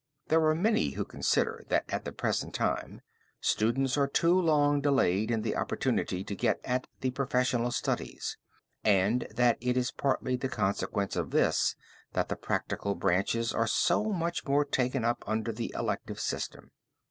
There 0.29 0.43
are 0.47 0.55
many 0.55 0.93
who 0.93 1.05
consider 1.05 1.63
that 1.69 1.85
at 1.93 2.05
the 2.05 2.11
present 2.11 2.55
time 2.55 3.01
students 3.39 3.97
are 3.97 4.07
too 4.07 4.33
long 4.33 4.81
delayed 4.81 5.29
in 5.29 5.43
the 5.43 5.55
opportunity 5.55 6.23
to 6.23 6.35
get 6.35 6.59
at 6.65 6.87
the 7.01 7.11
professional 7.11 7.69
studies, 7.69 8.35
and 8.83 9.27
that 9.29 9.59
it 9.61 9.77
is 9.77 9.91
partly 9.91 10.35
the 10.37 10.49
consequence 10.49 11.15
of 11.15 11.29
this 11.29 11.75
that 12.13 12.29
the 12.29 12.35
practical 12.35 12.95
branches 12.95 13.53
are 13.53 13.67
so 13.67 14.05
much 14.05 14.43
more 14.47 14.65
taken 14.65 15.05
up 15.05 15.23
under 15.27 15.51
the 15.51 15.71
elective 15.77 16.19
system. 16.19 16.71